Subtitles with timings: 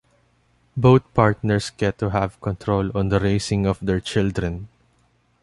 [0.75, 4.67] Both partners get to have control on the raising of their children.